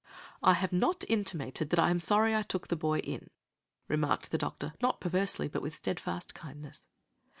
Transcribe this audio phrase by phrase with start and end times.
[0.41, 3.29] "I have not intimated that I am sorry I took the boy in,"
[3.87, 6.87] remarked the doctor, not perversely, but with steadfast kindness.